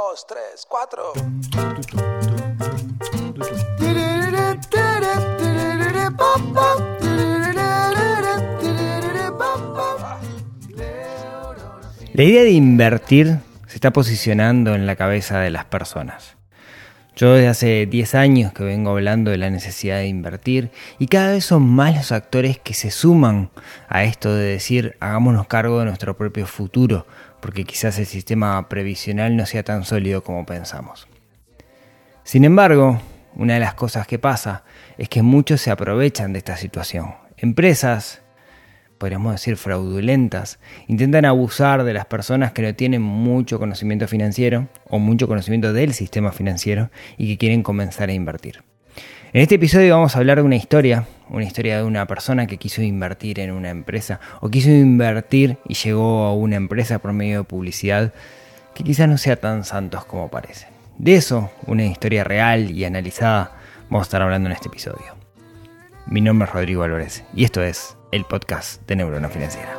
[0.00, 1.12] dos, tres, cuatro.
[12.14, 16.36] La idea de invertir se está posicionando en la cabeza de las personas.
[17.16, 21.32] Yo desde hace 10 años que vengo hablando de la necesidad de invertir y cada
[21.32, 23.50] vez son más los actores que se suman
[23.88, 27.06] a esto de decir hagámonos cargo de nuestro propio futuro,
[27.40, 31.08] porque quizás el sistema previsional no sea tan sólido como pensamos.
[32.24, 33.00] Sin embargo,
[33.34, 34.64] una de las cosas que pasa
[34.98, 37.14] es que muchos se aprovechan de esta situación.
[37.36, 38.22] Empresas,
[38.98, 44.98] podríamos decir fraudulentas, intentan abusar de las personas que no tienen mucho conocimiento financiero o
[44.98, 48.62] mucho conocimiento del sistema financiero y que quieren comenzar a invertir.
[49.32, 52.56] En este episodio vamos a hablar de una historia, una historia de una persona que
[52.56, 57.38] quiso invertir en una empresa o quiso invertir y llegó a una empresa por medio
[57.38, 58.12] de publicidad
[58.74, 60.66] que quizás no sea tan santos como parece.
[60.98, 63.52] De eso, una historia real y analizada,
[63.88, 65.14] vamos a estar hablando en este episodio.
[66.06, 69.76] Mi nombre es Rodrigo Álvarez y esto es el podcast de Neurona Financiera.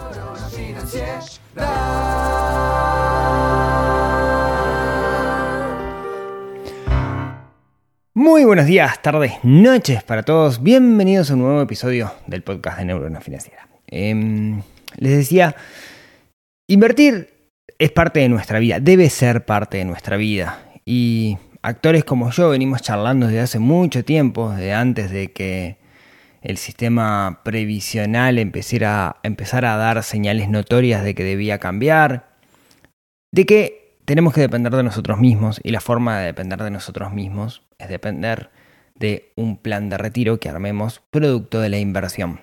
[8.14, 10.62] Muy buenos días, tardes, noches para todos.
[10.62, 13.70] Bienvenidos a un nuevo episodio del podcast de Neurona Financiera.
[13.88, 14.62] Em,
[14.98, 15.56] les decía,
[16.68, 17.30] invertir
[17.80, 20.60] es parte de nuestra vida, debe ser parte de nuestra vida.
[20.84, 25.78] Y actores como yo venimos charlando desde hace mucho tiempo, desde antes de que
[26.42, 32.36] el sistema previsional empezara, empezara a dar señales notorias de que debía cambiar,
[33.32, 33.81] de que
[34.12, 37.88] tenemos que depender de nosotros mismos y la forma de depender de nosotros mismos es
[37.88, 38.50] depender
[38.94, 42.42] de un plan de retiro que armemos producto de la inversión.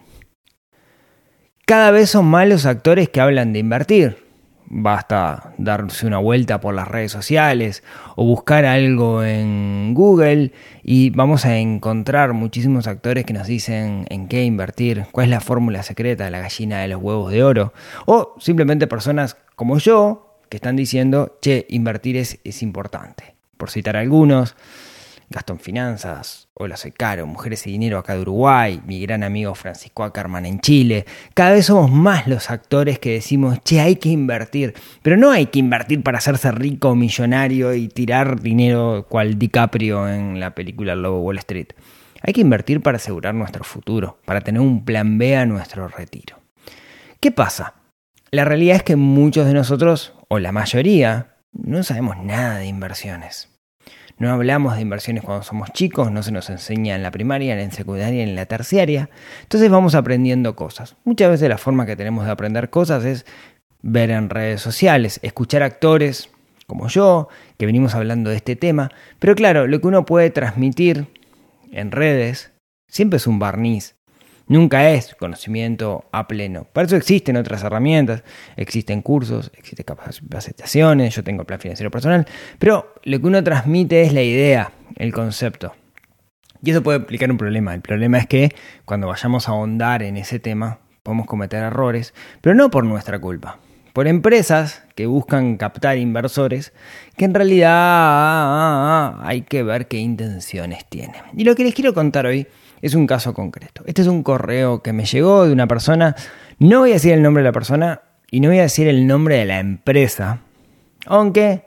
[1.67, 4.17] Cada vez son más los actores que hablan de invertir.
[4.65, 7.83] Basta darse una vuelta por las redes sociales
[8.17, 10.53] o buscar algo en Google
[10.83, 15.41] y vamos a encontrar muchísimos actores que nos dicen en qué invertir, cuál es la
[15.41, 17.75] fórmula secreta de la gallina de los huevos de oro
[18.07, 23.37] o simplemente personas como yo que están diciendo, che, invertir es, es importante.
[23.57, 24.57] Por citar algunos,
[25.31, 30.03] Gastón Finanzas, Hola Soy Caro, Mujeres y Dinero acá de Uruguay, mi gran amigo Francisco
[30.03, 31.05] Ackerman en Chile.
[31.35, 34.75] Cada vez somos más los actores que decimos, che, hay que invertir.
[35.03, 40.41] Pero no hay que invertir para hacerse rico, millonario y tirar dinero cual DiCaprio en
[40.41, 41.69] la película Lobo Wall Street.
[42.23, 46.39] Hay que invertir para asegurar nuestro futuro, para tener un plan B a nuestro retiro.
[47.21, 47.75] ¿Qué pasa?
[48.31, 53.49] La realidad es que muchos de nosotros, o la mayoría, no sabemos nada de inversiones.
[54.19, 57.69] No hablamos de inversiones cuando somos chicos, no se nos enseña en la primaria, en
[57.69, 59.11] la secundaria, en la terciaria.
[59.43, 60.97] Entonces vamos aprendiendo cosas.
[61.05, 63.27] Muchas veces la forma que tenemos de aprender cosas es
[63.81, 66.31] ver en redes sociales, escuchar actores
[66.67, 68.91] como yo, que venimos hablando de este tema.
[69.21, 71.07] Pero claro, lo que uno puede transmitir
[71.71, 72.53] en redes
[72.89, 73.98] siempre es un barniz
[74.49, 76.67] Nunca es conocimiento a pleno.
[76.73, 78.25] Para eso existen otras herramientas,
[78.57, 82.27] existen cursos, existen capacitaciones, yo tengo plan financiero personal,
[82.59, 85.75] pero lo que uno transmite es la idea, el concepto.
[86.63, 87.75] Y eso puede explicar un problema.
[87.75, 88.55] El problema es que
[88.87, 93.59] cuando vayamos a ahondar en ese tema, podemos cometer errores, pero no por nuestra culpa.
[93.93, 96.73] Por empresas que buscan captar inversores
[97.17, 101.21] que en realidad hay que ver qué intenciones tienen.
[101.37, 102.47] Y lo que les quiero contar hoy
[102.83, 103.83] es un caso concreto.
[103.87, 106.15] Este es un correo que me llegó de una persona,
[106.59, 109.07] no voy a decir el nombre de la persona y no voy a decir el
[109.07, 110.41] nombre de la empresa,
[111.07, 111.67] aunque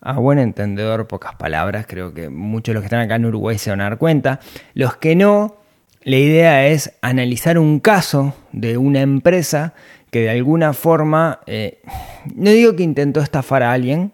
[0.00, 3.58] a buen entendedor, pocas palabras, creo que muchos de los que están acá en Uruguay
[3.58, 4.38] se van a dar cuenta.
[4.72, 5.56] Los que no,
[6.02, 9.74] la idea es analizar un caso de una empresa
[10.12, 11.82] que de alguna forma, eh,
[12.36, 14.12] no digo que intentó estafar a alguien,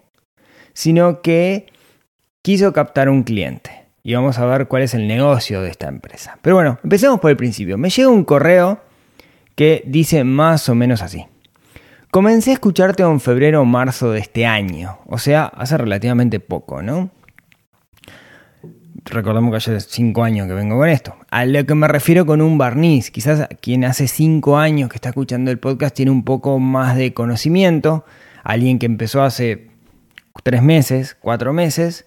[0.73, 1.67] sino que
[2.41, 6.37] quiso captar un cliente y vamos a ver cuál es el negocio de esta empresa.
[6.41, 7.77] Pero bueno, empecemos por el principio.
[7.77, 8.81] Me llega un correo
[9.55, 11.25] que dice más o menos así.
[12.11, 16.83] Comencé a escucharte en febrero o marzo de este año, o sea, hace relativamente poco,
[16.83, 17.09] ¿no?
[19.05, 21.15] Recordemos que hace cinco años que vengo con esto.
[21.31, 23.11] A lo que me refiero con un barniz.
[23.11, 27.13] Quizás quien hace cinco años que está escuchando el podcast tiene un poco más de
[27.13, 28.05] conocimiento.
[28.43, 29.71] Alguien que empezó hace
[30.43, 32.05] tres meses, cuatro meses.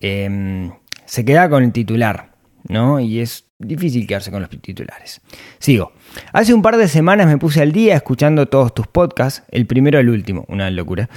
[0.00, 0.72] Eh,
[1.06, 2.32] se queda con el titular,
[2.68, 3.00] ¿no?
[3.00, 5.20] Y es difícil quedarse con los titulares.
[5.58, 5.92] Sigo.
[6.32, 9.98] Hace un par de semanas me puse al día escuchando todos tus podcasts, el primero
[9.98, 11.08] al último, una locura.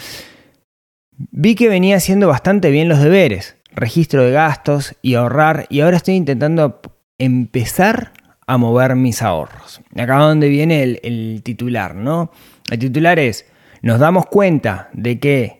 [1.17, 5.97] Vi que venía haciendo bastante bien los deberes, registro de gastos y ahorrar, y ahora
[5.97, 6.81] estoy intentando
[7.17, 8.13] empezar
[8.45, 9.81] a mover mis ahorros.
[9.95, 12.31] Acá donde viene el, el titular, ¿no?
[12.69, 13.45] El titular es,
[13.81, 15.56] nos damos cuenta de que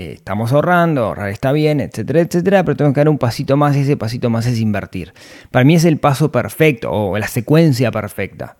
[0.00, 3.76] eh, estamos ahorrando, ahorrar está bien, etcétera, etcétera, pero tengo que dar un pasito más
[3.76, 5.12] y ese pasito más es invertir.
[5.50, 8.56] Para mí es el paso perfecto o la secuencia perfecta.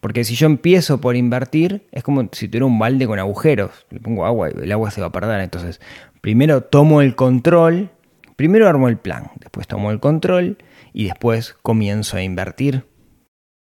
[0.00, 3.86] Porque si yo empiezo por invertir, es como si tuviera un balde con agujeros.
[3.90, 5.40] Le pongo agua y el agua se va a perder.
[5.40, 5.80] Entonces,
[6.20, 7.90] primero tomo el control,
[8.34, 10.58] primero armo el plan, después tomo el control
[10.92, 12.84] y después comienzo a invertir.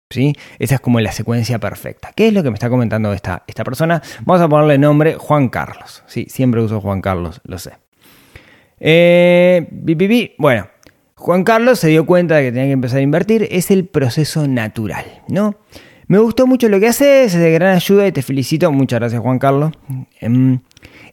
[0.08, 0.34] ¿Sí?
[0.58, 2.12] Esa es como la secuencia perfecta.
[2.14, 4.02] ¿Qué es lo que me está comentando esta, esta persona?
[4.24, 6.04] Vamos a ponerle nombre Juan Carlos.
[6.06, 7.72] Sí, siempre uso Juan Carlos, lo sé.
[8.78, 9.66] Eh,
[10.38, 10.68] bueno,
[11.16, 13.48] Juan Carlos se dio cuenta de que tenía que empezar a invertir.
[13.50, 15.56] Es el proceso natural, ¿no?
[16.08, 18.70] Me gustó mucho lo que haces, es de gran ayuda y te felicito.
[18.70, 19.72] Muchas gracias, Juan Carlos.
[20.20, 20.60] Em,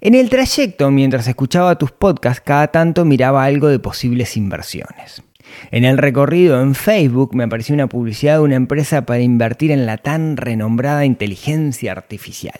[0.02, 5.24] en el trayecto, mientras escuchaba tus podcasts, cada tanto miraba algo de posibles inversiones.
[5.72, 9.86] En el recorrido en Facebook me apareció una publicidad de una empresa para invertir en
[9.86, 12.60] la tan renombrada inteligencia artificial.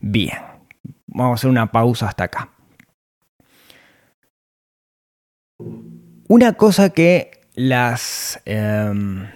[0.00, 0.38] Bien,
[1.06, 2.50] vamos a hacer una pausa hasta acá.
[6.28, 8.40] Una cosa que las...
[8.44, 9.26] Em,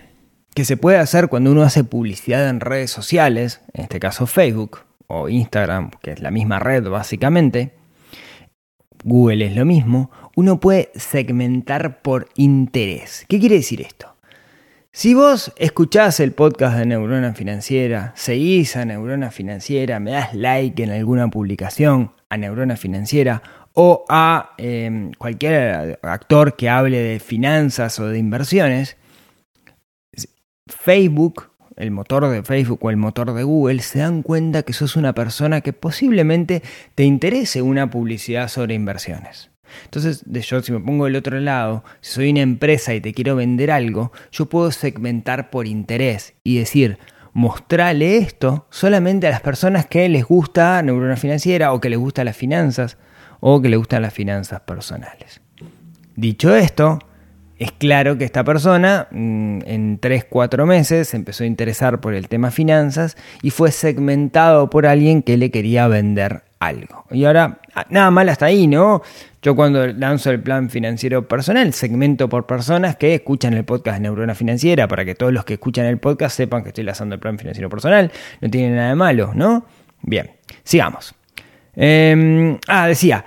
[0.54, 4.86] que se puede hacer cuando uno hace publicidad en redes sociales, en este caso Facebook
[5.06, 7.75] o Instagram, que es la misma red básicamente,
[9.06, 13.24] Google es lo mismo, uno puede segmentar por interés.
[13.28, 14.16] ¿Qué quiere decir esto?
[14.90, 20.82] Si vos escuchás el podcast de Neurona Financiera, seguís a Neurona Financiera, me das like
[20.82, 23.42] en alguna publicación a Neurona Financiera
[23.74, 28.96] o a em, cualquier actor que hable de finanzas o de inversiones,
[30.66, 34.96] Facebook, el motor de Facebook o el motor de Google, se dan cuenta que sos
[34.96, 36.62] una persona que posiblemente
[36.94, 39.50] te interese una publicidad sobre inversiones.
[39.84, 43.36] Entonces, yo si me pongo del otro lado, si soy una empresa y te quiero
[43.36, 46.98] vender algo, yo puedo segmentar por interés y decir,
[47.32, 52.26] mostrale esto solamente a las personas que les gusta neurona financiera o que les gustan
[52.26, 52.96] las finanzas
[53.40, 55.42] o que les gustan las finanzas personales.
[56.14, 57.00] Dicho esto,
[57.58, 62.28] es claro que esta persona mm, en 3-4 meses se empezó a interesar por el
[62.28, 67.04] tema finanzas y fue segmentado por alguien que le quería vender algo.
[67.10, 69.02] Y ahora, ah, nada mal hasta ahí, ¿no?
[69.42, 74.34] Yo cuando lanzo el plan financiero personal, segmento por personas que escuchan el podcast Neurona
[74.34, 77.38] Financiera, para que todos los que escuchan el podcast sepan que estoy lanzando el plan
[77.38, 78.10] financiero personal.
[78.40, 79.64] No tiene nada de malo, ¿no?
[80.02, 80.30] Bien,
[80.64, 81.14] sigamos.
[81.74, 83.24] Em, ah, decía,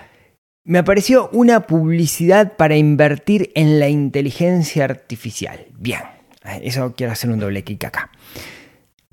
[0.70, 5.66] me apareció una publicidad para invertir en la inteligencia artificial.
[5.76, 6.02] Bien,
[6.62, 8.12] eso quiero hacer un doble clic acá.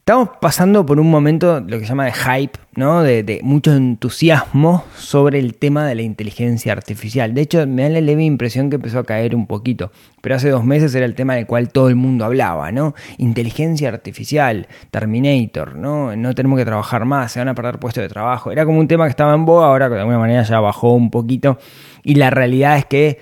[0.09, 3.03] Estamos pasando por un momento, lo que se llama de hype, ¿no?
[3.03, 7.35] De, mucho entusiasmo sobre el tema de la inteligencia artificial.
[7.35, 9.91] De hecho, me da la leve impresión que empezó a caer un poquito.
[10.21, 12.95] Pero hace dos meses era el tema del cual todo el mundo hablaba, ¿no?
[13.19, 16.15] Inteligencia artificial, Terminator, ¿no?
[16.15, 18.53] No tenemos que trabajar más, se van a perder puestos de trabajo.
[18.53, 21.11] Era como un tema que estaba en boga, ahora de alguna manera ya bajó un
[21.11, 21.59] poquito.
[22.05, 23.19] Y la realidad es que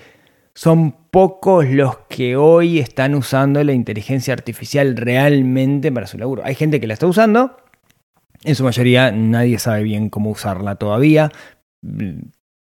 [0.55, 6.41] son pocos los que hoy están usando la inteligencia artificial realmente para su laburo.
[6.45, 7.57] Hay gente que la está usando,
[8.45, 11.31] en su mayoría nadie sabe bien cómo usarla todavía.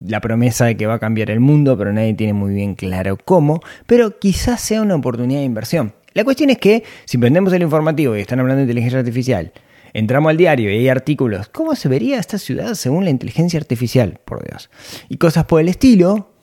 [0.00, 3.17] La promesa de que va a cambiar el mundo, pero nadie tiene muy bien claro
[3.25, 3.61] cómo.
[3.87, 5.94] Pero quizás sea una oportunidad de inversión.
[6.14, 9.52] La cuestión es que si prendemos el informativo y están hablando de inteligencia artificial,
[9.93, 14.20] entramos al diario y hay artículos, ¿cómo se vería esta ciudad según la inteligencia artificial?
[14.25, 14.70] Por Dios.
[15.08, 16.34] Y cosas por el estilo,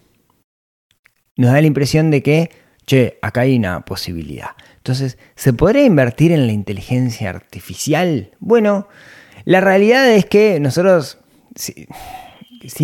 [1.42, 2.52] nos da la impresión de que,
[2.86, 4.52] che, acá hay una posibilidad.
[4.78, 8.32] Entonces, ¿se podría invertir en la inteligencia artificial?
[8.40, 8.88] Bueno,
[9.46, 11.18] la realidad es que nosotros,
[11.56, 11.88] si,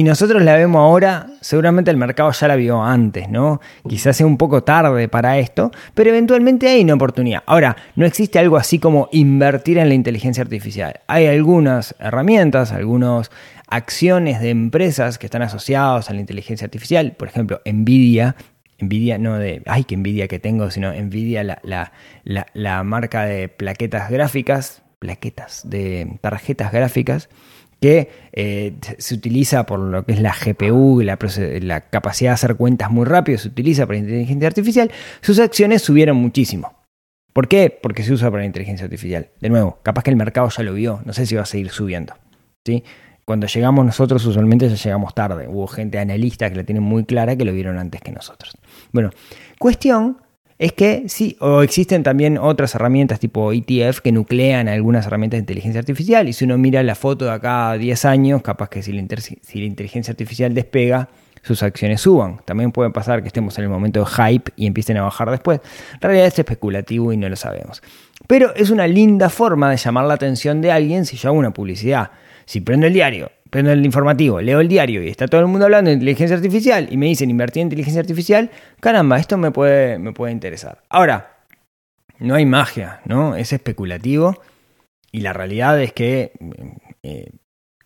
[0.03, 3.62] nosotros la vemos ahora, seguramente el mercado ya la vio antes, ¿no?
[3.88, 7.43] Quizás sea un poco tarde para esto, pero eventualmente hay una oportunidad.
[7.46, 11.01] Ahora, no existe algo así como invertir en la inteligencia artificial.
[11.07, 13.31] Hay algunas herramientas, algunos
[13.67, 18.36] acciones de empresas que están asociados a la inteligencia artificial, por ejemplo, Nvidia,
[18.79, 21.91] Nvidia no de, ay, qué envidia que tengo, sino Nvidia, la,
[22.53, 27.29] la, marca de plaquetas gráficas, plaquetas de tarjetas gráficas,
[27.79, 31.17] que eh, se utiliza por lo que es la GPU, la,
[31.62, 34.91] la, capacidad de hacer cuentas muy rápido, se utiliza para inteligencia artificial,
[35.22, 36.75] sus acciones subieron muchísimo.
[37.34, 37.69] ¿Por qué?
[37.81, 39.29] Porque se usa para inteligencia artificial.
[39.39, 41.69] De nuevo, capaz que el mercado ya lo vio, no sé si va a seguir
[41.69, 42.15] subiendo.
[42.65, 42.84] ¿sí?
[43.25, 45.48] Cuando llegamos nosotros usualmente ya llegamos tarde.
[45.48, 48.57] Hubo gente analista que la tiene muy clara que lo vieron antes que nosotros.
[48.91, 49.12] Bueno,
[49.60, 50.17] cuestión
[50.60, 55.42] es que sí, o existen también otras herramientas tipo ETF que nuclean algunas herramientas de
[55.42, 58.82] inteligencia artificial y si uno mira la foto de acá a 10 años, capaz que
[58.82, 59.06] si la,
[59.42, 61.10] si la inteligencia artificial despega,
[61.44, 62.42] sus acciones suban.
[62.46, 65.62] También puede pasar que estemos en el momento de hype y empiecen a bajar después.
[65.94, 67.82] En realidad es especulativo y no lo sabemos.
[68.28, 71.52] Pero es una linda forma de llamar la atención de alguien si yo hago una
[71.52, 72.12] publicidad.
[72.46, 75.66] Si prendo el diario, prendo el informativo, leo el diario y está todo el mundo
[75.66, 80.00] hablando de inteligencia artificial y me dicen invertir en inteligencia artificial, caramba, esto me puede,
[80.00, 80.84] me puede interesar.
[80.89, 81.38] Ahora,
[82.20, 83.36] no hay magia, ¿no?
[83.36, 84.42] Es especulativo
[85.12, 86.32] y la realidad es que
[87.04, 87.32] eh,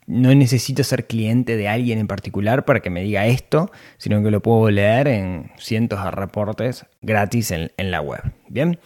[0.07, 4.31] no necesito ser cliente de alguien en particular para que me diga esto, sino que
[4.31, 8.21] lo puedo leer en cientos de reportes gratis en, en la web.
[8.49, 8.79] Bien,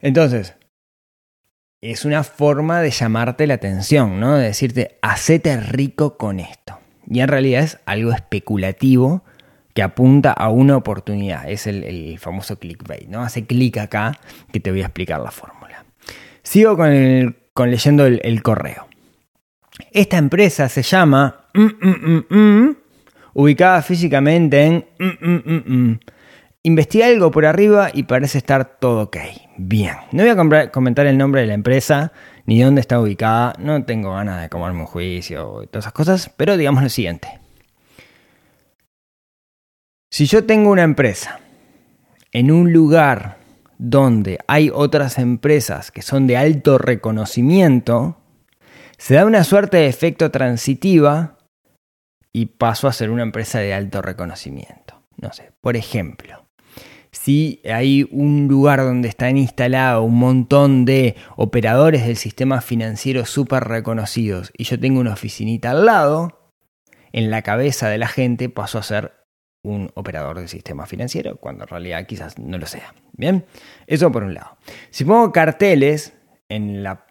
[0.00, 0.54] entonces,
[1.82, 4.36] es una forma de llamarte la atención, ¿no?
[4.36, 6.78] De decirte, hacete rico con esto.
[7.10, 9.24] Y en realidad es algo especulativo
[9.74, 11.50] que apunta a una oportunidad.
[11.50, 13.22] Es el, famoso clickbait, ¿no?
[13.22, 14.12] Hace clic acá
[14.52, 15.84] que te voy a explicar la fórmula.
[16.44, 18.86] Sigo con, leyendo el, correo.
[19.90, 22.76] Esta empresa se llama mm, mm, mm,
[23.34, 26.00] ubicada físicamente en
[26.64, 29.16] Investigué algo por arriba y parece estar todo ok.
[29.56, 29.96] Bien.
[30.12, 32.12] No voy a comentar el nombre de la empresa
[32.46, 33.54] ni dónde está ubicada.
[33.58, 36.30] No tengo ganas de comerme un juicio y todas esas cosas.
[36.36, 37.40] Pero digamos lo siguiente.
[40.12, 41.40] Si yo tengo una empresa
[42.30, 43.38] en un lugar
[43.78, 48.18] donde hay otras empresas que son de alto reconocimiento,
[48.98, 51.38] se da una suerte de efecto transitiva
[52.32, 55.02] y paso a ser una empresa de alto reconocimiento.
[55.16, 56.41] No sé, por ejemplo,
[57.12, 63.64] si hay un lugar donde están instalados un montón de operadores del sistema financiero súper
[63.64, 66.42] reconocidos y yo tengo una oficinita al lado,
[67.12, 69.12] en la cabeza de la gente paso a ser
[69.62, 72.94] un operador del sistema financiero, cuando en realidad quizás no lo sea.
[73.12, 73.44] Bien,
[73.86, 74.56] eso por un lado.
[74.90, 76.14] Si pongo carteles
[76.48, 77.06] en, la,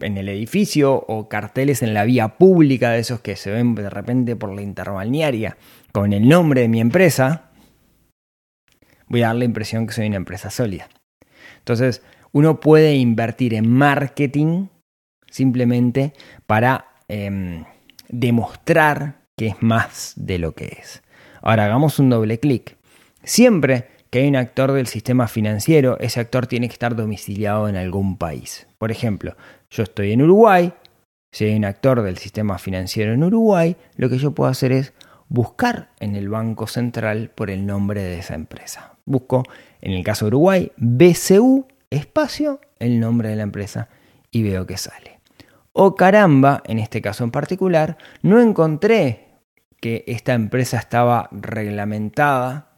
[0.00, 3.90] en el edificio o carteles en la vía pública de esos que se ven de
[3.90, 5.58] repente por la interbalnearia
[5.92, 7.49] con el nombre de mi empresa,
[9.10, 10.88] voy a dar la impresión que soy una empresa sólida.
[11.58, 12.02] Entonces,
[12.32, 14.68] uno puede invertir en marketing
[15.28, 16.14] simplemente
[16.46, 17.64] para em,
[18.08, 21.02] demostrar que es más de lo que es.
[21.42, 22.76] Ahora hagamos un doble clic.
[23.22, 27.76] Siempre que hay un actor del sistema financiero, ese actor tiene que estar domiciliado en
[27.76, 28.66] algún país.
[28.78, 29.36] Por ejemplo,
[29.70, 30.72] yo estoy en Uruguay,
[31.32, 34.92] si hay un actor del sistema financiero en Uruguay, lo que yo puedo hacer es
[35.28, 38.96] buscar en el Banco Central por el nombre de esa empresa.
[39.10, 39.42] Busco,
[39.80, 43.88] en el caso de Uruguay, BCU, espacio, el nombre de la empresa
[44.30, 45.20] y veo que sale.
[45.72, 49.28] O caramba, en este caso en particular, no encontré
[49.80, 52.70] que esta empresa estaba reglamentada,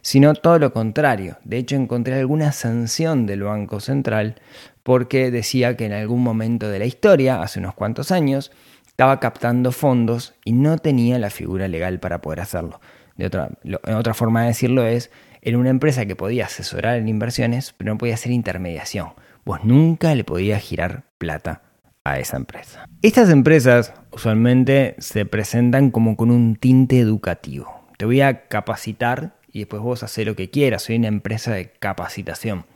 [0.00, 1.38] sino todo lo contrario.
[1.44, 4.36] De hecho, encontré alguna sanción del Banco Central
[4.82, 8.52] porque decía que en algún momento de la historia, hace unos cuantos años,
[8.86, 12.80] estaba captando fondos y no tenía la figura legal para poder hacerlo.
[13.16, 13.50] De otra,
[13.96, 15.10] otra forma de decirlo es,
[15.48, 19.14] era una empresa que podía asesorar en inversiones, pero no podía hacer intermediación.
[19.46, 21.62] Vos nunca le podías girar plata
[22.04, 22.86] a esa empresa.
[23.00, 27.88] Estas empresas usualmente se presentan como con un tinte educativo.
[27.96, 30.82] Te voy a capacitar y después vos haces lo que quieras.
[30.82, 32.66] Soy una empresa de capacitación.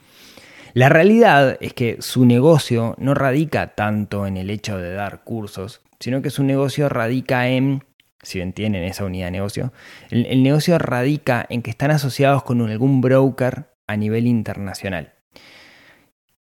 [0.72, 5.82] La realidad es que su negocio no radica tanto en el hecho de dar cursos,
[6.00, 7.84] sino que su negocio radica en
[8.22, 9.72] si bien tienen esa unidad de negocio,
[10.10, 15.12] el, negocio radica en que están asociados con algún broker a nivel internacional.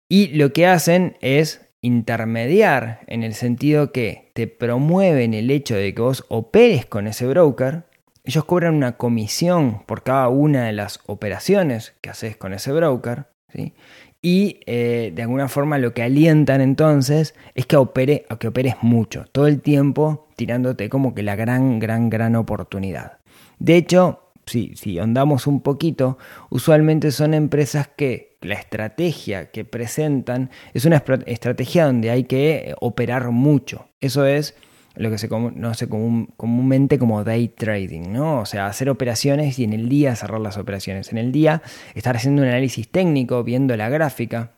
[0.09, 5.93] Y lo que hacen es intermediar en el sentido que te promueven el hecho de
[5.93, 7.85] que vos operes con ese broker.
[8.23, 13.25] Ellos cobran una comisión por cada una de las operaciones que haces con ese broker.
[13.49, 13.73] ¿sí?
[14.25, 19.25] Y eh, de alguna forma lo que alientan entonces es que, opere, que operes mucho,
[19.33, 23.17] todo el tiempo tirándote como que la gran, gran, gran oportunidad.
[23.59, 26.17] De hecho, si, si andamos un poquito,
[26.49, 33.29] usualmente son empresas que la estrategia que presentan es una estrategia donde hay que operar
[33.31, 33.87] mucho.
[33.99, 34.55] Eso es
[34.95, 38.41] lo que se conoce comúnmente como day trading, ¿no?
[38.41, 41.11] O sea, hacer operaciones y en el día cerrar las operaciones.
[41.11, 41.61] En el día
[41.95, 44.51] estar haciendo un análisis técnico, viendo la gráfica,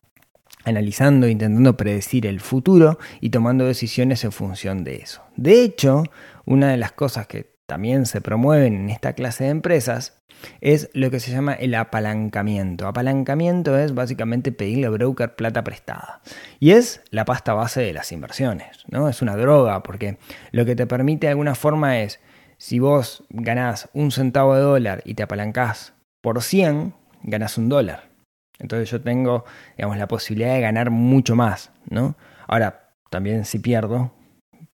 [0.66, 5.22] analizando, intentando predecir el futuro y tomando decisiones en función de eso.
[5.36, 6.04] De hecho,
[6.46, 10.22] una de las cosas que también se promueven en esta clase de empresas
[10.62, 12.88] es lo que se llama el apalancamiento.
[12.88, 16.22] Apalancamiento es básicamente pedirle a broker plata prestada.
[16.60, 19.10] Y es la pasta base de las inversiones, ¿no?
[19.10, 20.18] Es una droga porque
[20.52, 22.20] lo que te permite de alguna forma es,
[22.58, 28.10] si vos ganás un centavo de dólar y te apalancás por 100, ganás un dólar.
[28.60, 29.46] Entonces yo tengo,
[29.78, 32.16] digamos, la posibilidad de ganar mucho más, ¿no?
[32.48, 34.12] Ahora, también si pierdo,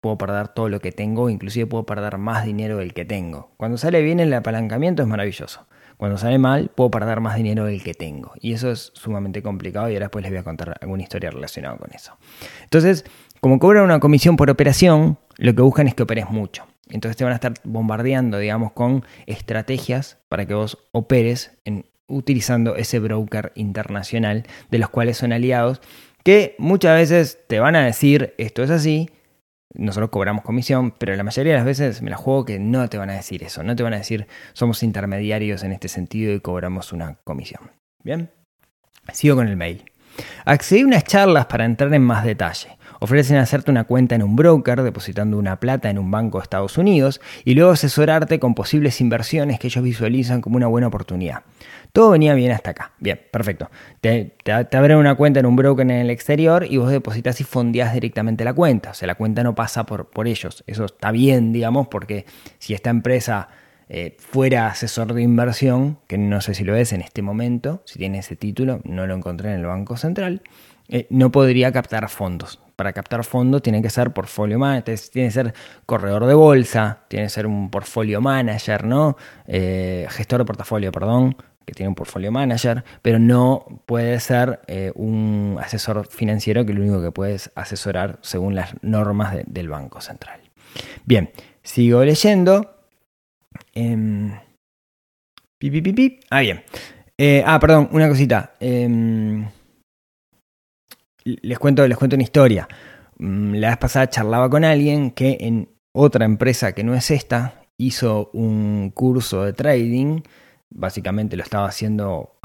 [0.01, 3.51] puedo perder todo lo que tengo, inclusive puedo perder más dinero del que tengo.
[3.57, 5.67] Cuando sale bien el apalancamiento es maravilloso.
[5.97, 8.33] Cuando sale mal, puedo perder más dinero del que tengo.
[8.39, 11.77] Y eso es sumamente complicado y ahora después les voy a contar alguna historia relacionada
[11.77, 12.15] con eso.
[12.63, 13.03] Entonces,
[13.39, 16.65] como cobran una comisión por operación, lo que buscan es que operes mucho.
[16.89, 22.75] Entonces te van a estar bombardeando, digamos, con estrategias para que vos operes en, utilizando
[22.75, 25.81] ese broker internacional de los cuales son aliados,
[26.23, 29.09] que muchas veces te van a decir esto es así,
[29.77, 32.97] nosotros cobramos comisión, pero la mayoría de las veces me la juego que no te
[32.97, 36.39] van a decir eso, no te van a decir somos intermediarios en este sentido y
[36.39, 37.71] cobramos una comisión.
[38.03, 38.31] Bien,
[39.13, 39.85] sigo con el mail.
[40.45, 42.76] Accedí a unas charlas para entrar en más detalle.
[42.99, 46.77] Ofrecen hacerte una cuenta en un broker, depositando una plata en un banco de Estados
[46.77, 51.43] Unidos, y luego asesorarte con posibles inversiones que ellos visualizan como una buena oportunidad.
[51.93, 52.91] Todo venía bien hasta acá.
[52.99, 53.69] Bien, perfecto.
[54.01, 54.35] Te,
[54.73, 58.43] abren una cuenta en un broker en el exterior y vos depositas y fondeás directamente
[58.43, 58.91] la cuenta.
[58.91, 60.63] O sea, la cuenta no pasa por, por ellos.
[60.67, 62.25] Eso está bien, digamos, porque
[62.59, 63.49] si esta empresa
[63.89, 67.97] eh, fuera asesor de inversión, que no sé si lo es en este momento, si
[67.97, 70.41] tiene ese título, no lo encontré en el Banco Central,
[70.89, 72.59] eh, no podría captar fondos.
[72.77, 75.53] Para captar fondos tiene que ser portfolio manager, tiene que ser
[75.85, 79.17] corredor de bolsa, tiene que ser un portfolio manager, ¿no?
[79.47, 84.61] Eh, gestor de portafolio, perdón, que tiene un portfolio manager, pero no puede ser
[84.95, 90.39] un asesor financiero que lo único que puedes asesorar según las normas del Banco Central.
[91.05, 91.29] Bien,
[91.63, 92.77] sigo leyendo.
[93.73, 94.31] Em,
[96.29, 96.63] ah, bien.
[97.17, 98.53] Eh, ah, perdón, una cosita.
[101.41, 102.67] Les, cuento, les cuento una historia.
[103.17, 107.61] Mm, la vez pasada charlaba con alguien que en otra empresa que no es esta
[107.77, 110.21] hizo un curso de trading.
[110.69, 112.37] Básicamente lo estaba haciendo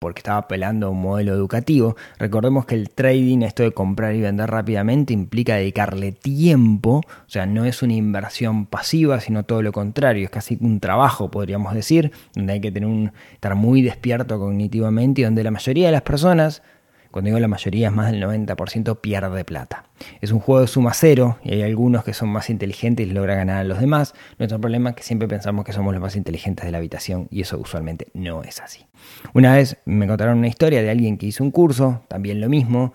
[0.00, 1.94] porque estaba apelando a un modelo educativo.
[2.18, 7.44] Recordemos que el trading, esto de comprar y vender rápidamente, implica dedicarle tiempo, o sea,
[7.44, 12.12] no es una inversión pasiva, sino todo lo contrario, es casi un trabajo, podríamos decir,
[12.34, 16.02] donde hay que tener un, estar muy despierto cognitivamente y donde la mayoría de las
[16.02, 16.62] personas
[17.10, 19.84] cuando digo la mayoría es más del 90% pierde plata.
[20.20, 23.38] Es un juego de suma cero y hay algunos que son más inteligentes y logran
[23.38, 24.14] ganar a los demás.
[24.38, 27.40] Nuestro problema es que siempre pensamos que somos los más inteligentes de la habitación y
[27.40, 28.86] eso usualmente no es así.
[29.34, 32.92] Una vez me contaron una historia de alguien que hizo un curso, también lo mismo.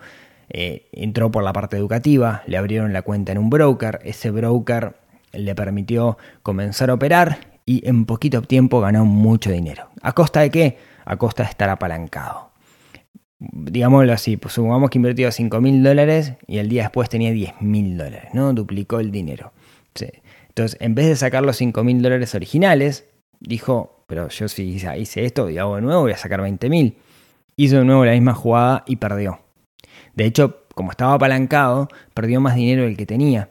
[0.48, 4.94] Eh, entró por la parte educativa, le abrieron la cuenta en un broker, ese broker
[5.32, 9.90] le permitió comenzar a operar y en poquito tiempo ganó mucho dinero.
[10.00, 10.78] ¿A costa de qué?
[11.04, 12.45] A costa de estar apalancado
[13.38, 17.60] digámoslo así, pues supongamos que invirtió 5 mil dólares y el día después tenía 10
[17.60, 18.52] mil dólares, ¿no?
[18.52, 19.52] Duplicó el dinero.
[20.48, 23.06] Entonces, en vez de sacar los 5 mil dólares originales,
[23.40, 26.96] dijo, pero yo si hice esto y hago de nuevo voy a sacar 20 mil.
[27.56, 29.40] Hizo de nuevo la misma jugada y perdió.
[30.14, 33.50] De hecho, como estaba apalancado, perdió más dinero del que tenía.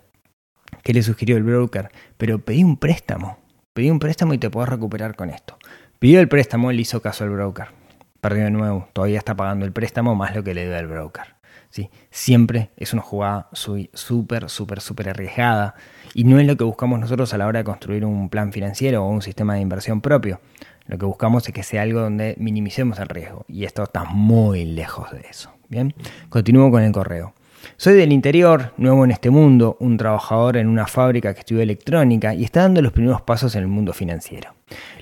[0.84, 1.90] ¿Qué le sugirió el broker?
[2.18, 3.40] Pero pedí un préstamo.
[3.74, 5.58] Pedí un préstamo y te puedo recuperar con esto.
[5.98, 7.85] Pidió el préstamo, le hizo caso al broker
[8.26, 11.36] perdió de nuevo, todavía está pagando el préstamo más lo que le debe al broker.
[11.70, 11.92] ¿sí?
[12.10, 15.76] Siempre es una jugada súper, súper, súper arriesgada
[16.16, 19.06] y no es lo que buscamos nosotros a la hora de construir un plan financiero
[19.06, 20.42] o un sistema de inversión propio.
[20.88, 24.66] Lo que buscamos es que sea algo donde minimicemos el riesgo y esto está muy
[24.66, 25.52] lejos de eso.
[25.70, 25.94] Bien,
[26.30, 27.35] continúo con el correo.
[27.78, 32.34] Soy del interior, nuevo en este mundo, un trabajador en una fábrica que estudió electrónica
[32.34, 34.54] y está dando los primeros pasos en el mundo financiero.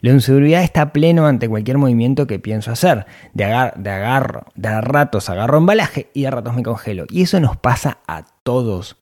[0.01, 3.05] La inseguridad está pleno ante cualquier movimiento que pienso hacer.
[3.33, 7.05] De, de, agarro, de ratos agarro embalaje y de ratos me congelo.
[7.09, 8.97] Y eso nos pasa a todos.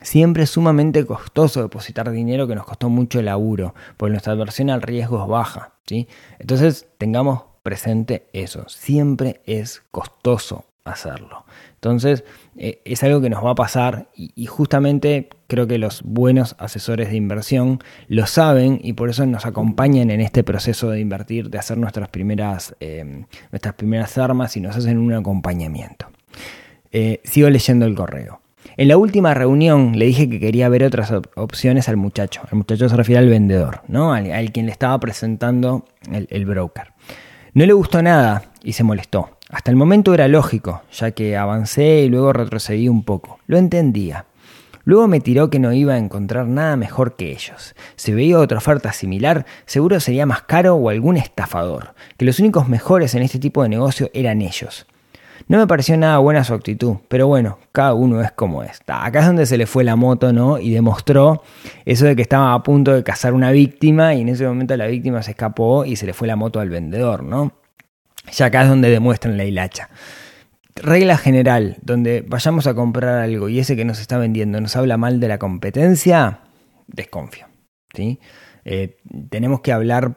[0.00, 4.82] Siempre es sumamente costoso depositar dinero que nos costó mucho laburo, porque nuestra adversión al
[4.82, 5.72] riesgo es baja.
[5.86, 6.08] ¿sí?
[6.38, 8.68] Entonces tengamos presente eso.
[8.68, 11.44] Siempre es costoso hacerlo.
[11.74, 12.24] Entonces,
[12.56, 17.10] eh, es algo que nos va a pasar y, justamente creo que los buenos asesores
[17.10, 21.58] de inversión lo saben y por eso nos acompañan en este proceso de invertir, de
[21.58, 26.06] hacer nuestras primeras, em, nuestras primeras armas y nos hacen un acompañamiento.
[26.92, 28.40] Eh, sigo leyendo el correo.
[28.76, 32.42] En la última reunión le dije que quería ver otras opciones al muchacho.
[32.50, 34.12] El muchacho se refiere al vendedor, ¿no?
[34.12, 36.92] Al, quien le estaba presentando el broker.
[37.54, 39.35] No le gustó nada y se molestó.
[39.50, 43.38] Hasta el momento era lógico, ya que avancé y luego retrocedí un poco.
[43.46, 44.26] Lo entendía.
[44.84, 47.74] Luego me tiró que no iba a encontrar nada mejor que ellos.
[47.96, 52.68] Si veía otra oferta similar, seguro sería más caro o algún estafador, que los únicos
[52.68, 54.86] mejores en este tipo de negocio eran ellos.
[55.48, 58.80] No me pareció nada buena su actitud, pero bueno, cada uno es como es.
[58.86, 60.58] Acá es donde se le fue la moto, ¿no?
[60.58, 61.42] Y demostró
[61.84, 64.86] eso de que estaba a punto de cazar una víctima y en ese momento la
[64.86, 67.52] víctima se escapó y se le fue la moto al vendedor, ¿no?
[68.32, 69.88] Ya acá es donde demuestran la hilacha.
[70.74, 74.96] Regla general, donde vayamos a comprar algo y ese que nos está vendiendo nos habla
[74.96, 76.40] mal de la competencia,
[76.86, 77.46] desconfío.
[77.94, 78.20] ¿sí?
[78.64, 78.98] Eh,
[79.30, 80.16] tenemos que hablar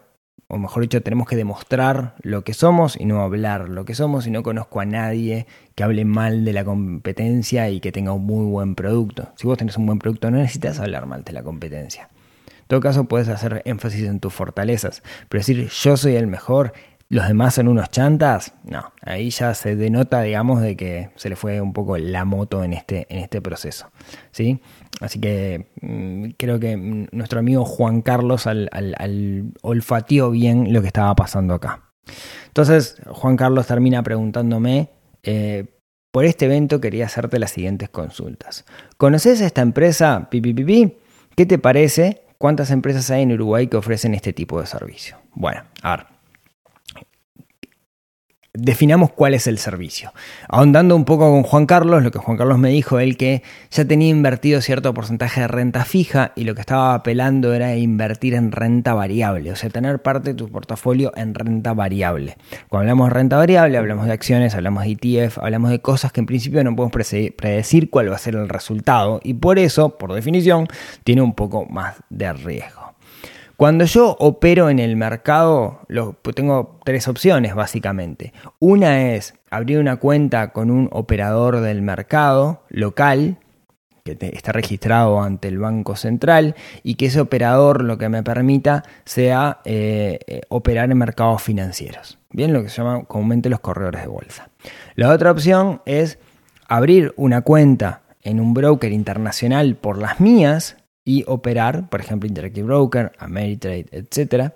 [0.52, 4.26] o mejor dicho, tenemos que demostrar lo que somos y no hablar lo que somos,
[4.26, 5.46] y no conozco a nadie
[5.76, 9.30] que hable mal de la competencia y que tenga un muy buen producto.
[9.36, 12.10] Si vos tenés un buen producto, no necesitas hablar mal de la competencia.
[12.48, 16.74] En todo caso, puedes hacer énfasis en tus fortalezas, pero decir yo soy el mejor
[17.10, 21.36] los demás son unos chantas, no, ahí ya se denota, digamos, de que se le
[21.36, 23.90] fue un poco la moto en este, en este proceso,
[24.32, 24.62] ¿sí?
[25.02, 26.78] Así que mm, creo que
[27.12, 28.70] nuestro amigo Juan Carlos al,
[29.64, 31.92] olfateó bien lo que estaba pasando acá.
[32.46, 34.90] Entonces, Juan Carlos termina preguntándome,
[35.24, 35.66] eh,
[36.12, 38.66] por este evento quería hacerte las siguientes consultas.
[38.98, 40.28] ¿Conoces esta empresa?
[40.30, 40.96] Pipi,
[41.36, 42.22] ¿Qué te parece?
[42.38, 45.18] ¿Cuántas empresas hay en Uruguay que ofrecen este tipo de servicio?
[45.34, 46.19] Bueno, a ver
[48.54, 50.12] definamos cuál es el servicio.
[50.48, 53.86] Ahondando un poco con Juan Carlos, lo que Juan Carlos me dijo, él que ya
[53.86, 58.52] tenía invertido cierto porcentaje de renta fija y lo que estaba apelando era invertir en
[58.52, 62.38] renta variable, o sea, tener parte de tu portafolio en renta variable.
[62.68, 66.20] Cuando hablamos de renta variable, hablamos de acciones, hablamos de ETF, hablamos de cosas que
[66.20, 67.08] en principio no podemos
[67.38, 70.68] predecir cuál va a ser el resultado y por eso, por definición,
[71.04, 72.89] tiene un poco más de riesgo.
[73.60, 75.82] Cuando yo opero en el mercado,
[76.22, 78.32] pues tengo tres opciones básicamente.
[78.60, 83.40] Una es abrir una cuenta con un operador del mercado local,
[84.06, 88.86] que está registrado ante el Banco Central, y que ese operador lo que me permita
[89.04, 92.18] sea eh, eh, operar en mercados financieros.
[92.30, 94.48] Bien, lo que se llama comúnmente los corredores de bolsa.
[94.96, 96.18] La otra opción es
[96.70, 100.78] abrir una cuenta en un broker internacional por las mías,
[101.10, 104.52] y operar, por ejemplo, Interactive Broker, Ameritrade, etc.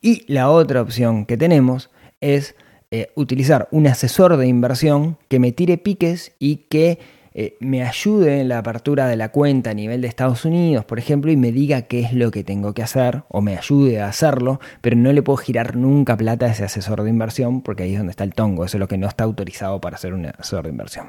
[0.00, 2.54] Y la otra opción que tenemos es
[2.92, 7.00] eh, utilizar un asesor de inversión que me tire piques y que
[7.34, 11.00] eh, me ayude en la apertura de la cuenta a nivel de Estados Unidos, por
[11.00, 14.06] ejemplo, y me diga qué es lo que tengo que hacer o me ayude a
[14.06, 17.94] hacerlo, pero no le puedo girar nunca plata a ese asesor de inversión porque ahí
[17.94, 20.26] es donde está el tongo, eso es lo que no está autorizado para ser un
[20.26, 21.08] asesor de inversión.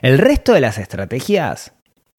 [0.00, 1.74] El resto de las estrategias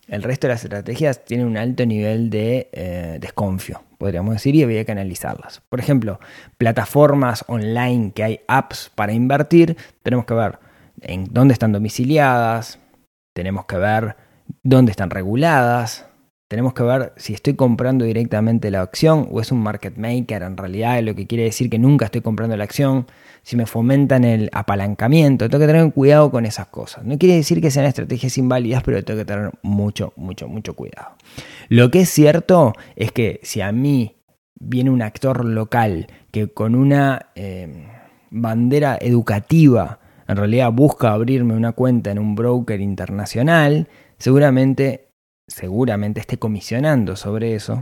[0.10, 4.64] el resto de las estrategias tienen un alto nivel de eh, desconfio, podríamos decir, y
[4.64, 5.62] había que analizarlas.
[5.70, 6.20] Por ejemplo,
[6.58, 10.60] plataformas online que hay apps para invertir, tenemos que ver
[11.02, 12.80] en dónde están domiciliadas,
[13.34, 14.16] tenemos que ver
[14.64, 16.06] dónde están reguladas,
[16.50, 20.58] tenemos que ver si estoy comprando directamente la acción o es un market maker en
[20.58, 23.06] realidad, lo que quiere decir que nunca estoy comprando la acción,
[23.44, 27.06] si me fomentan el apalancamiento, tengo que tener cuidado con esas cosas.
[27.06, 31.16] No quiere decir que sean estrategias inválidas, pero tengo que tener mucho, mucho, mucho cuidado.
[31.70, 34.16] Lo que es cierto es que si a mí
[34.60, 37.88] viene un actor local que con una eh,
[38.30, 45.10] bandera educativa en realidad busca abrirme una cuenta en un broker internacional, seguramente
[45.48, 47.82] seguramente esté comisionando sobre eso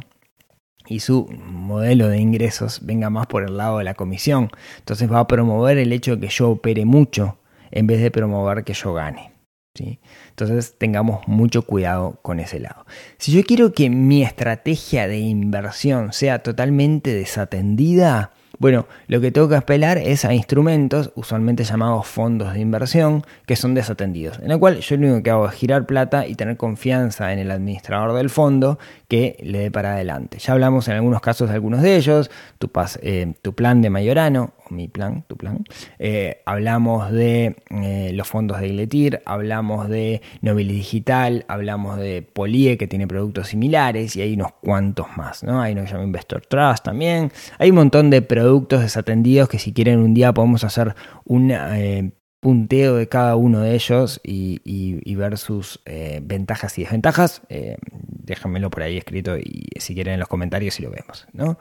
[0.87, 4.49] y su modelo de ingresos venga más por el lado de la comisión.
[4.79, 7.37] Entonces va a promover el hecho de que yo opere mucho
[7.71, 9.31] en vez de promover que yo gane.
[9.75, 9.99] ¿sí?
[10.29, 12.85] Entonces tengamos mucho cuidado con ese lado.
[13.17, 19.47] Si yo quiero que mi estrategia de inversión sea totalmente desatendida, bueno, lo que tengo
[19.47, 24.59] que apelar es a instrumentos, usualmente llamados fondos de inversión, que son desatendidos, en el
[24.59, 28.13] cual yo lo único que hago es girar plata y tener confianza en el administrador
[28.13, 30.39] del fondo que le dé para adelante.
[30.39, 32.69] Ya hablamos en algunos casos de algunos de ellos, tu,
[33.01, 35.63] eh, tu plan de Mayorano, mi plan, tu plan,
[35.99, 42.77] eh, hablamos de eh, los fondos de Iletir, hablamos de Nobilis Digital, hablamos de Polie
[42.77, 45.61] que tiene productos similares y hay unos cuantos más, ¿no?
[45.61, 49.59] Hay uno que se llama Investor Trust también, hay un montón de productos desatendidos que
[49.59, 55.15] si quieren un día podemos hacer un eh, punteo de cada uno de ellos y,
[55.15, 55.81] ver sus
[56.21, 57.41] ventajas y desventajas.
[57.49, 61.27] Déjenmelo por ahí escrito y si quieren en los comentarios y lo vemos.
[61.33, 61.57] ¿no?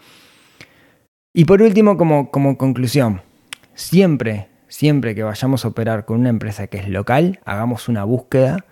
[1.39, 3.21] Y por último, como, como conclusión,
[3.75, 8.65] siempre, siempre que vayamos a operar con una empresa que es local, hagamos una búsqueda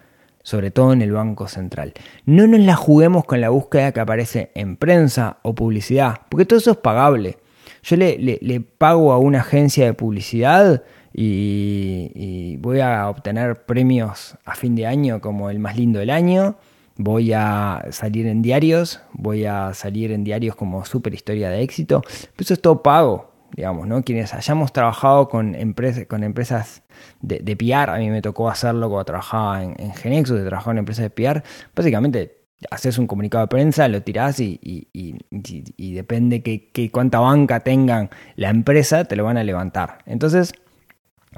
[0.43, 1.93] sobre todo en el Banco Central.
[2.25, 6.59] No nos la juguemos con la búsqueda que aparece en prensa o publicidad, porque todo
[6.59, 7.37] eso es pagable.
[7.83, 14.75] Yo le, pago a una agencia de publicidad y, voy a obtener premios a fin
[14.75, 16.57] de año como el más lindo del año.
[16.97, 22.03] Voy a salir en diarios, voy a salir en diarios como super historia de éxito.
[22.39, 24.03] eso es todo pago, digamos, ¿no?
[24.03, 26.83] Quienes hayamos trabajado con, empresas con empresas
[27.21, 30.73] de, de PR, a mí me tocó hacerlo cuando trabajaba en, en Genexus, de trabajar
[30.73, 31.43] en empresas de PR,
[31.75, 34.61] básicamente haces un comunicado de prensa, lo tirás y,
[35.95, 39.99] depende que, cuánta banca tengan la empresa, te lo van a levantar.
[40.07, 40.53] Entonces,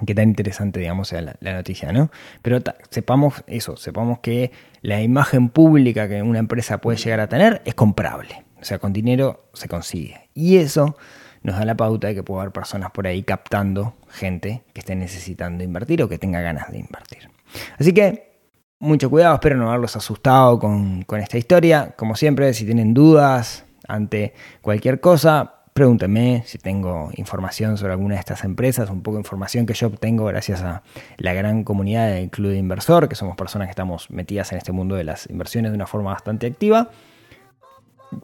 [0.04, 2.11] qué tan interesante, digamos, sea la, noticia, ¿no?
[2.42, 2.59] Pero
[2.90, 7.74] sepamos eso, sepamos que la imagen pública que una empresa puede llegar a tener es
[7.74, 8.44] comprable.
[8.61, 10.28] O sea, con dinero se consigue.
[10.35, 10.96] Y eso
[11.42, 14.96] nos da la pauta de que puede haber personas por ahí captando gente que esté
[14.96, 17.30] necesitando invertir o que tenga ganas de invertir.
[17.78, 18.40] Así que
[18.78, 21.94] mucho cuidado, espero no haberlos asustado con, con esta historia.
[21.96, 28.20] Como siempre, si tienen dudas ante cualquier cosa, pregúntenme si tengo información sobre alguna de
[28.20, 30.82] estas empresas, un poco de información que yo obtengo gracias a
[31.18, 34.72] la gran comunidad del Club de Inversor, que somos personas que estamos metidas en este
[34.72, 36.88] mundo de las inversiones de una forma bastante activa.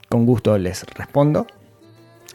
[0.08, 1.46] Con gusto les respondo.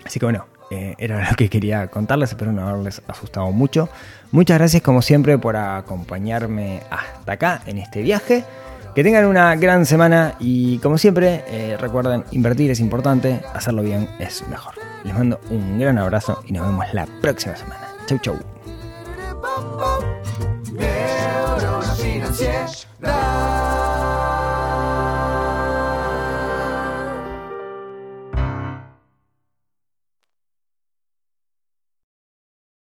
[0.05, 3.89] Así que bueno, eh, era lo que quería contarles, espero no haberles asustado mucho.
[4.31, 8.43] Muchas gracias como siempre por acompañarme hasta acá en este viaje.
[8.93, 14.07] Que tengan una gran semana y como siempre eh, recuerden, invertir es importante, hacerlo bien
[14.19, 14.86] es mejor.
[15.07, 17.87] Les mando un gran abrazo y nos vemos la próxima semana.
[18.07, 18.37] Chau, chau.